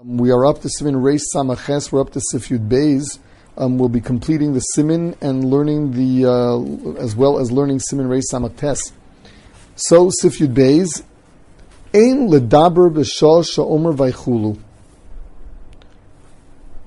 Um, 0.00 0.16
we 0.16 0.30
are 0.30 0.46
up 0.46 0.60
to 0.62 0.68
Simin 0.70 0.96
Reis 0.96 1.26
Samaches. 1.34 1.92
We're 1.92 2.00
up 2.00 2.10
to 2.12 2.22
Sifyud 2.32 2.68
Beis. 2.68 3.18
Um, 3.58 3.76
we'll 3.76 3.90
be 3.90 4.00
completing 4.00 4.54
the 4.54 4.60
Simin 4.60 5.14
and 5.20 5.44
learning 5.44 5.92
the 5.92 6.26
uh, 6.26 7.02
as 7.02 7.14
well 7.14 7.38
as 7.38 7.52
learning 7.52 7.80
Simin 7.80 8.08
Reis 8.08 8.32
Samaches. 8.32 8.92
So 9.76 10.10
Sifyud 10.22 10.54
Beis. 10.54 11.02
Ein 11.92 12.30
ledaber 12.30 12.90
b'shal 12.90 13.44
sha'omer 13.44 13.94
vaychulu. 13.94 14.58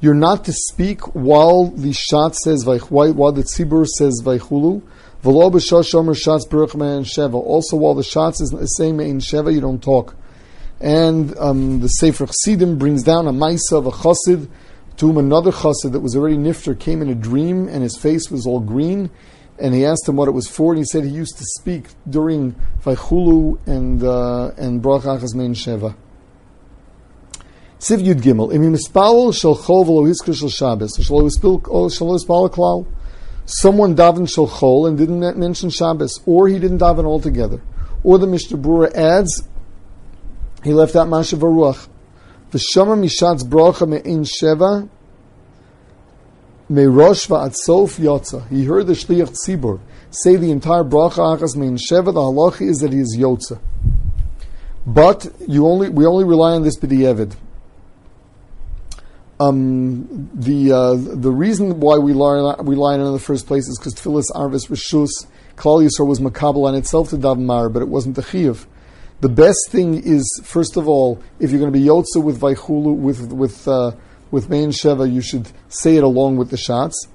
You're 0.00 0.14
not 0.14 0.44
to 0.44 0.52
speak 0.52 1.00
while 1.14 1.66
the 1.66 1.92
shot 1.92 2.36
says 2.36 2.64
vaychulu, 2.64 3.14
while 3.14 3.32
the 3.32 3.42
tzibur 3.42 3.86
says 3.86 4.22
vaychulu. 4.24 4.82
V'lo 5.24 5.50
b'shal 5.50 5.82
sha'omer 5.82 6.16
shots 6.16 6.46
baruch 6.46 6.70
sheva. 6.70 7.34
Also, 7.34 7.76
while 7.76 7.94
the 7.94 8.04
shots 8.04 8.40
is 8.40 8.50
saying 8.76 8.98
same 8.98 9.00
in 9.00 9.18
sheva, 9.18 9.52
you 9.52 9.60
don't 9.60 9.82
talk. 9.82 10.14
And 10.80 11.36
um, 11.38 11.80
the 11.80 11.88
Sefer 11.88 12.26
Chassidim 12.26 12.78
brings 12.78 13.02
down 13.02 13.26
a 13.26 13.32
Maisa 13.32 13.72
of 13.72 13.86
a 13.86 13.90
Chassid 13.90 14.48
to 14.96 15.06
whom 15.06 15.18
another 15.18 15.50
Chassid 15.50 15.92
that 15.92 16.00
was 16.00 16.16
already 16.16 16.36
Nifter 16.36 16.78
came 16.78 17.02
in 17.02 17.10
a 17.10 17.14
dream 17.14 17.68
and 17.68 17.82
his 17.82 17.98
face 17.98 18.30
was 18.30 18.46
all 18.46 18.60
green. 18.60 19.10
And 19.58 19.74
he 19.74 19.84
asked 19.84 20.08
him 20.08 20.16
what 20.16 20.26
it 20.26 20.30
was 20.30 20.48
for, 20.48 20.72
and 20.72 20.78
he 20.78 20.84
said 20.84 21.04
he 21.04 21.10
used 21.10 21.36
to 21.36 21.44
speak 21.44 21.84
during 22.08 22.54
Vaychulu 22.82 23.66
and 23.66 24.02
uh, 24.02 24.52
and 24.56 24.82
Bracha 24.82 25.20
Achazmein 25.20 25.54
Sheva. 25.54 25.94
Siv 27.78 28.02
Yud 28.02 28.22
Gimel. 28.22 28.52
Imi 28.54 28.74
mispal 28.74 29.34
shel 29.34 29.56
chol 29.56 29.84
v'lo 29.84 30.08
hiskir 30.08 30.34
shel 30.34 30.48
Shabbos. 30.48 30.96
Shelo 30.96 31.28
hispal 31.28 32.50
klal. 32.50 32.86
Someone 33.44 33.94
davened 33.94 34.30
shel 34.30 34.48
chol 34.48 34.88
and 34.88 34.96
didn't 34.96 35.38
mention 35.38 35.68
Shabbos, 35.68 36.20
or 36.24 36.48
he 36.48 36.58
didn't 36.58 36.78
daven 36.78 37.04
altogether. 37.04 37.60
Or 38.02 38.16
the 38.16 38.26
Mishnah 38.26 38.56
Brura 38.56 38.90
adds 38.94 39.46
he 40.62 40.72
left 40.72 40.96
out 40.96 41.08
Mashav 41.08 41.38
Ruach. 41.38 41.88
V'shama 42.52 42.98
mishatz 42.98 43.42
bracha 43.42 43.88
me'in 43.88 44.24
sheva 44.24 44.88
me'rosh 46.68 47.28
v'at 47.28 47.54
sof 47.54 47.96
yotza. 47.96 48.46
He 48.48 48.64
heard 48.64 48.86
the 48.86 48.94
shliach 48.94 49.36
tzibur 49.36 49.80
say 50.10 50.36
the 50.36 50.50
entire 50.50 50.84
bracha 50.84 51.38
achas 51.38 51.56
me'in 51.56 51.76
sheva. 51.76 52.06
The 52.06 52.20
halacha 52.20 52.68
is 52.68 52.78
that 52.78 52.92
he 52.92 52.98
is 52.98 53.16
yotza. 53.18 53.60
But 54.86 55.32
you 55.46 55.66
only 55.66 55.88
we 55.88 56.06
only 56.06 56.24
rely 56.24 56.52
on 56.52 56.62
this 56.62 56.78
b'di'evid. 56.78 57.36
Um, 59.38 60.28
the 60.34 60.72
uh, 60.72 60.94
the 60.96 61.30
reason 61.30 61.80
why 61.80 61.96
we 61.96 62.12
learn 62.12 62.66
we 62.66 62.76
lie 62.76 62.94
on 62.94 63.00
it 63.00 63.06
in 63.06 63.12
the 63.12 63.18
first 63.18 63.46
place 63.46 63.68
is 63.68 63.78
because 63.78 63.94
Tfilis 63.94 64.26
Arvis 64.34 64.68
Rishus 64.68 65.26
Klal 65.56 65.82
Yisrael 65.82 66.06
was 66.06 66.20
makabel 66.20 66.68
on 66.68 66.74
itself 66.74 67.08
to 67.10 67.16
daven 67.16 67.72
but 67.72 67.80
it 67.80 67.88
wasn't 67.88 68.16
the 68.16 68.22
chiyuv. 68.22 68.66
The 69.20 69.28
best 69.28 69.68
thing 69.68 70.02
is, 70.02 70.40
first 70.44 70.76
of 70.76 70.88
all, 70.88 71.22
if 71.38 71.50
you're 71.50 71.60
going 71.60 71.72
to 71.72 71.78
be 71.78 71.84
yotza 71.84 72.22
with 72.22 72.40
vaychulu 72.40 72.96
with 72.96 73.32
with 73.32 73.68
uh, 73.68 73.92
with 74.30 74.48
main 74.48 74.70
sheva, 74.70 75.10
you 75.10 75.20
should 75.20 75.50
say 75.68 75.96
it 75.96 76.04
along 76.04 76.36
with 76.36 76.50
the 76.50 76.56
shots, 76.56 77.06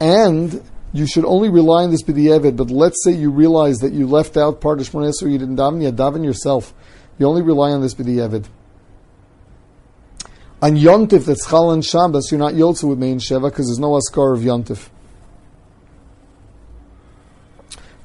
and 0.00 0.60
you 0.92 1.06
should 1.06 1.24
only 1.24 1.48
rely 1.48 1.84
on 1.84 1.90
this 1.90 2.02
b'di'evid. 2.02 2.56
But 2.56 2.70
let's 2.70 3.04
say 3.04 3.12
you 3.12 3.30
realize 3.30 3.78
that 3.78 3.92
you 3.92 4.08
left 4.08 4.36
out 4.36 4.60
part 4.60 4.80
of 4.80 4.88
shmones 4.88 5.22
or 5.22 5.28
you 5.28 5.38
didn't 5.38 5.56
daven, 5.56 5.82
you 5.82 5.92
daven 5.92 6.24
yourself. 6.24 6.74
You 7.18 7.26
only 7.26 7.42
rely 7.42 7.70
on 7.70 7.80
this 7.80 7.94
b'di'evid. 7.94 8.46
On 10.62 10.72
yontif 10.74 11.26
that's 11.26 11.48
chal 11.48 11.70
and 11.70 11.84
Shabbos, 11.84 12.30
you're 12.30 12.40
not 12.40 12.54
yotza 12.54 12.88
with 12.88 12.98
main 12.98 13.18
sheva 13.18 13.50
because 13.50 13.66
there's 13.66 13.78
no 13.78 13.96
askar 13.96 14.34
of 14.34 14.40
yontif. 14.40 14.88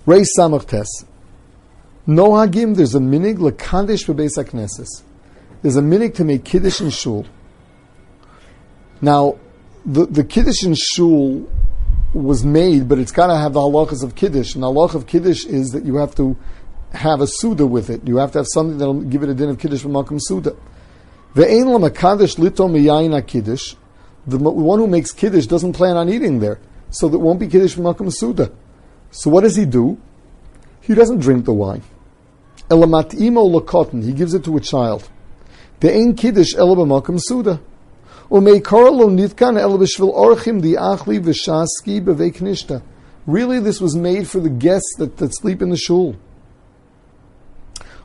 Ray 0.06 0.26
samach. 0.38 1.06
No 2.08 2.32
hagim, 2.32 2.76
there's 2.76 2.96
a 2.96 3.00
minig 3.00 3.38
lekadesh 3.38 4.08
bebeis 4.08 4.38
knesses. 4.44 5.04
There's 5.62 5.76
a 5.76 5.82
minig 5.82 6.16
to 6.16 6.24
make 6.24 6.44
kiddush 6.44 6.80
and 6.80 6.92
shul. 6.92 7.26
Now, 9.02 9.38
the, 9.86 10.06
the 10.06 10.24
kiddush 10.24 10.64
and 10.64 10.78
shul 10.78 11.48
was 12.14 12.44
made, 12.44 12.90
but 12.90 13.00
it's 13.00 13.12
got 13.12 13.28
to 13.28 13.38
have 13.38 13.54
the 13.54 13.60
halachas 13.60 14.04
of 14.04 14.16
kiddush. 14.16 14.56
And 14.56 14.64
the 14.64 14.68
halach 14.68 14.96
of 14.96 15.08
kiddush 15.08 15.46
is 15.46 15.70
that 15.70 15.86
you 15.86 15.98
have 15.98 16.16
to 16.16 16.38
have 16.94 17.22
a 17.22 17.28
suda 17.28 17.66
with 17.66 17.90
it. 17.90 18.08
You 18.08 18.18
have 18.18 18.32
to 18.34 18.40
have 18.40 18.48
something 18.52 18.78
that'll 18.78 19.02
give 19.02 19.24
it 19.24 19.30
a 19.30 19.34
din 19.34 19.50
of 19.50 19.60
kiddush 19.60 19.82
from 19.82 19.92
makom 19.92 20.20
suda. 20.20 20.56
Ve'ein 21.36 21.66
lamakadesh 21.66 22.38
lito 22.38 22.70
miyayin 22.70 23.26
kiddush. 23.26 23.76
The 24.28 24.38
one 24.38 24.80
who 24.80 24.88
makes 24.88 25.12
kiddush 25.12 25.46
doesn't 25.46 25.74
plan 25.74 25.98
on 25.98 26.10
eating 26.10 26.40
there, 26.40 26.60
so 26.90 27.08
there 27.08 27.20
won't 27.20 27.40
be 27.40 27.48
kiddush 27.48 27.74
from 27.74 27.86
makom 27.86 28.12
suda. 28.12 28.52
So 29.12 29.30
what 29.30 29.42
does 29.42 29.56
he 29.56 29.66
do? 29.66 30.00
He 30.82 30.94
doesn't 30.94 31.20
drink 31.20 31.46
the 31.46 31.54
wine. 31.54 31.84
Elamat 32.72 33.14
imo 33.20 33.44
lakotin, 33.44 34.02
he 34.02 34.14
gives 34.14 34.34
it 34.34 34.46
to 34.46 34.56
a 34.56 34.62
child. 34.62 35.10
The 35.82 35.94
ein 35.94 36.16
kiddush 36.16 36.56
elabamakam 36.56 37.20
suda. 37.22 37.60
The. 38.30 38.62
Really, 43.28 43.60
this 43.60 43.82
was 43.82 43.96
made 43.98 44.28
for 44.28 44.40
the 44.40 44.50
guests 44.50 44.96
that, 45.00 45.18
that 45.18 45.36
sleep 45.36 45.62
in 45.62 45.70
the 45.70 45.76
shul. 45.76 46.16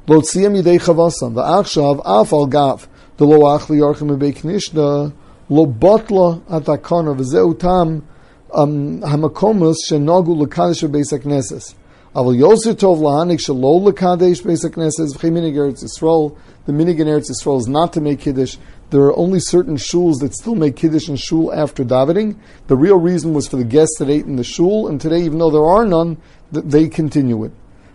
Lo 0.08 0.20
tziyam 0.20 0.60
yidei 0.60 0.80
chavasam, 0.80 1.34
v'achshav 1.34 2.02
af 2.04 2.32
al 2.32 2.46
gav, 2.46 2.88
the 3.18 3.24
lo 3.24 3.42
achli 3.42 3.78
orchim 3.78 4.18
b'veiknishta, 4.18 5.12
lo 5.48 5.66
botla 5.66 6.40
atakana, 6.46 7.14
v'zeu 7.16 7.54
um, 8.52 9.00
hamakomos 9.00 9.76
shenogu 9.88 10.36
l'kadosh 10.36 11.22
knesses. 11.22 11.76
Aval 12.16 12.34
Yoser 12.34 12.72
Tov 12.72 13.00
Lahanik 13.00 13.40
Shalol 13.40 13.86
Lekadesh 13.86 14.40
Beis 14.40 14.64
Knesses 14.64 15.14
V'chiminig 15.14 15.52
Eretz 15.52 15.84
Yisrael. 15.84 16.34
The 16.64 16.72
minig 16.72 16.98
in 16.98 17.08
Eretz 17.08 17.26
Yisrael 17.30 17.58
is 17.60 17.68
not 17.68 17.92
to 17.92 18.00
make 18.00 18.20
Kiddush. 18.20 18.56
There 18.88 19.02
are 19.02 19.16
only 19.18 19.38
certain 19.38 19.76
shuls 19.76 20.20
that 20.20 20.32
still 20.32 20.54
make 20.54 20.76
Kiddush 20.76 21.08
and 21.08 21.20
shul 21.20 21.52
after 21.52 21.84
davening. 21.84 22.38
The 22.68 22.76
real 22.76 22.98
reason 22.98 23.34
was 23.34 23.46
for 23.46 23.56
the 23.56 23.64
guests 23.64 23.98
that 23.98 24.08
ate 24.08 24.24
in 24.24 24.36
the 24.36 24.44
shul, 24.44 24.88
and 24.88 24.98
today, 24.98 25.24
even 25.24 25.36
though 25.36 25.50
there 25.50 25.66
are 25.66 25.84
none, 25.84 26.16
they 26.50 26.88
continue 26.88 27.44
it. 27.44 27.52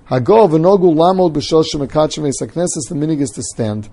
Hagov 0.08 0.52
v'nogu 0.52 0.94
lamod 0.94 1.34
b'shosha 1.34 1.84
mekachem 1.84 2.24
Beis 2.24 2.48
Knesses. 2.48 2.90
The 2.90 2.94
minig 2.94 3.22
is 3.22 3.32
to 3.32 3.42
stand. 3.42 3.90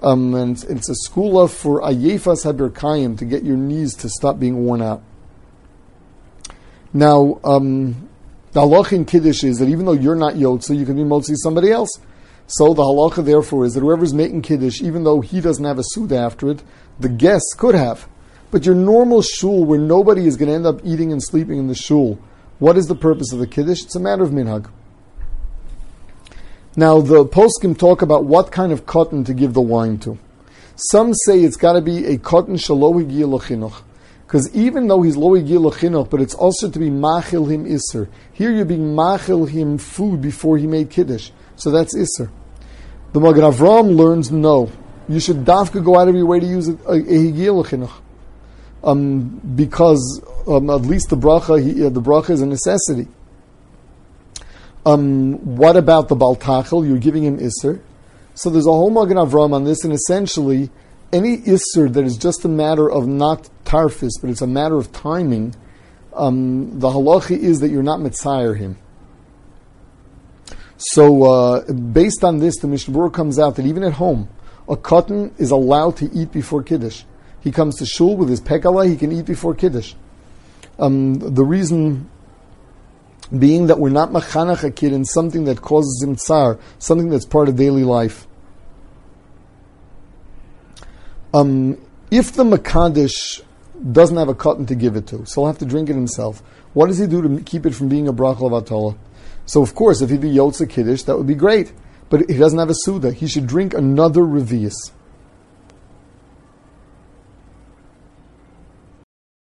Um, 0.00 0.34
and 0.34 0.64
it's 0.70 0.88
a 0.88 0.94
skula 1.06 1.50
for 1.50 1.82
ayefas 1.82 2.50
haberkayim 2.50 3.18
to 3.18 3.26
get 3.26 3.44
your 3.44 3.58
knees 3.58 3.94
to 3.96 4.08
stop 4.08 4.40
being 4.40 4.64
worn 4.64 4.80
out. 4.80 5.02
Now, 6.94 7.38
um, 7.44 8.08
the 8.52 8.60
halacha 8.60 8.92
in 8.92 9.04
Kiddush 9.04 9.44
is 9.44 9.58
that 9.58 9.68
even 9.68 9.84
though 9.84 9.92
you're 9.92 10.14
not 10.16 10.34
Yotze, 10.34 10.76
you 10.76 10.86
can 10.86 10.96
be 10.96 11.02
Motzi 11.02 11.34
somebody 11.36 11.70
else. 11.70 11.90
So 12.46 12.72
the 12.72 12.82
halacha 12.82 13.24
therefore 13.24 13.66
is 13.66 13.74
that 13.74 13.80
whoever's 13.80 14.14
making 14.14 14.42
Kiddush, 14.42 14.80
even 14.80 15.04
though 15.04 15.20
he 15.20 15.40
doesn't 15.40 15.64
have 15.64 15.78
a 15.78 15.84
suda 15.84 16.16
after 16.16 16.50
it, 16.50 16.62
the 16.98 17.08
guests 17.08 17.54
could 17.54 17.74
have. 17.74 18.08
But 18.50 18.64
your 18.64 18.74
normal 18.74 19.20
shul 19.20 19.64
where 19.64 19.78
nobody 19.78 20.26
is 20.26 20.36
going 20.36 20.48
to 20.48 20.54
end 20.54 20.66
up 20.66 20.80
eating 20.82 21.12
and 21.12 21.22
sleeping 21.22 21.58
in 21.58 21.66
the 21.66 21.74
shul, 21.74 22.18
what 22.58 22.78
is 22.78 22.86
the 22.86 22.94
purpose 22.94 23.32
of 23.32 23.38
the 23.38 23.46
Kiddush? 23.46 23.84
It's 23.84 23.96
a 23.96 24.00
matter 24.00 24.22
of 24.22 24.30
minhag. 24.30 24.70
Now 26.74 27.00
the 27.00 27.24
poskim 27.24 27.78
talk 27.78 28.02
about 28.02 28.24
what 28.24 28.50
kind 28.50 28.72
of 28.72 28.86
cotton 28.86 29.24
to 29.24 29.34
give 29.34 29.52
the 29.52 29.60
wine 29.60 29.98
to. 29.98 30.18
Some 30.76 31.12
say 31.12 31.40
it's 31.40 31.56
got 31.56 31.72
to 31.74 31.80
be 31.80 32.06
a 32.06 32.18
cotton 32.18 32.54
shalohi 32.54 33.04
chinuch. 33.04 33.82
Because 34.28 34.54
even 34.54 34.88
though 34.88 35.00
he's 35.00 35.16
loy 35.16 35.40
chinuch, 35.40 36.10
but 36.10 36.20
it's 36.20 36.34
also 36.34 36.68
to 36.68 36.78
be 36.78 36.90
machil 36.90 37.50
him 37.50 37.64
iser. 37.64 38.10
Here 38.34 38.52
you're 38.52 38.66
being 38.66 38.94
machil 38.94 39.48
him 39.48 39.78
food 39.78 40.20
before 40.20 40.58
he 40.58 40.66
made 40.66 40.90
kiddush, 40.90 41.30
so 41.56 41.70
that's 41.70 41.96
iser. 41.96 42.30
The 43.14 43.20
Magen 43.20 43.40
Avram 43.40 43.96
learns 43.96 44.30
no. 44.30 44.70
You 45.08 45.18
should 45.18 45.46
dafka 45.46 45.82
go 45.82 45.98
out 45.98 46.08
of 46.08 46.14
your 46.14 46.26
way 46.26 46.40
to 46.40 46.46
use 46.46 46.68
a, 46.68 46.76
a, 46.86 46.98
a 46.98 47.88
um, 48.84 49.40
because 49.56 50.22
um, 50.46 50.68
at 50.68 50.82
least 50.82 51.08
the 51.08 51.16
bracha, 51.16 51.62
he, 51.62 51.86
uh, 51.86 51.88
the 51.88 52.02
bracha 52.02 52.28
is 52.28 52.42
a 52.42 52.46
necessity. 52.46 53.08
Um, 54.84 55.56
what 55.56 55.78
about 55.78 56.08
the 56.08 56.16
baltachel? 56.16 56.86
You're 56.86 56.98
giving 56.98 57.24
him 57.24 57.38
iser. 57.38 57.80
So 58.34 58.50
there's 58.50 58.66
a 58.66 58.72
whole 58.72 58.90
Magen 58.90 59.16
Avram 59.16 59.54
on 59.54 59.64
this, 59.64 59.84
and 59.84 59.92
essentially 59.94 60.68
any 61.14 61.38
isser 61.38 61.90
that 61.90 62.04
is 62.04 62.18
just 62.18 62.44
a 62.44 62.48
matter 62.48 62.90
of 62.90 63.06
not 63.06 63.48
tarfis, 63.68 64.12
but 64.20 64.30
it's 64.30 64.42
a 64.42 64.46
matter 64.46 64.76
of 64.76 64.90
timing, 64.92 65.54
um, 66.14 66.80
the 66.80 66.88
halacha 66.88 67.38
is 67.38 67.60
that 67.60 67.68
you're 67.68 67.82
not 67.82 68.00
mitzayir 68.00 68.56
him. 68.56 68.76
So, 70.76 71.24
uh, 71.24 71.72
based 71.72 72.24
on 72.24 72.38
this, 72.38 72.58
the 72.58 72.68
Mishnah 72.68 73.10
comes 73.10 73.38
out 73.38 73.56
that 73.56 73.66
even 73.66 73.82
at 73.82 73.94
home, 73.94 74.28
a 74.68 74.76
cotton 74.76 75.34
is 75.38 75.50
allowed 75.50 75.96
to 75.98 76.10
eat 76.12 76.32
before 76.32 76.62
Kiddush. 76.62 77.02
He 77.40 77.50
comes 77.52 77.76
to 77.76 77.86
shul 77.86 78.16
with 78.16 78.28
his 78.28 78.40
pekala, 78.40 78.88
he 78.88 78.96
can 78.96 79.12
eat 79.12 79.26
before 79.26 79.54
Kiddush. 79.54 79.94
Um, 80.78 81.14
the 81.14 81.44
reason 81.44 82.08
being 83.36 83.66
that 83.66 83.78
we're 83.78 83.90
not 83.90 84.10
machanach 84.10 84.64
a 84.64 84.70
kid 84.70 84.92
in 84.92 85.04
something 85.04 85.44
that 85.44 85.60
causes 85.60 86.02
him 86.02 86.16
tsar, 86.16 86.58
something 86.78 87.10
that's 87.10 87.26
part 87.26 87.48
of 87.48 87.56
daily 87.56 87.84
life. 87.84 88.26
Um, 91.34 91.76
if 92.10 92.32
the 92.32 92.44
Makadish 92.44 93.42
doesn't 93.92 94.16
have 94.16 94.28
a 94.28 94.34
cotton 94.34 94.66
to 94.66 94.74
give 94.74 94.96
it 94.96 95.06
to, 95.08 95.24
so 95.26 95.40
he'll 95.40 95.46
have 95.46 95.58
to 95.58 95.66
drink 95.66 95.88
it 95.88 95.94
himself, 95.94 96.42
what 96.74 96.86
does 96.86 96.98
he 96.98 97.06
do 97.06 97.22
to 97.22 97.42
keep 97.42 97.66
it 97.66 97.74
from 97.74 97.88
being 97.88 98.08
a 98.08 98.12
brachal 98.12 98.52
of 98.52 98.64
Atola? 98.64 98.96
So, 99.46 99.62
of 99.62 99.74
course, 99.74 100.02
if 100.02 100.10
he'd 100.10 100.20
be 100.20 100.30
Yotze 100.30 100.68
Kiddush, 100.68 101.02
that 101.04 101.16
would 101.16 101.26
be 101.26 101.34
great. 101.34 101.72
But 102.10 102.28
he 102.28 102.36
doesn't 102.36 102.58
have 102.58 102.70
a 102.70 102.74
Suda. 102.74 103.12
He 103.12 103.26
should 103.26 103.46
drink 103.46 103.74
another 103.74 104.22
Revius. 104.22 104.92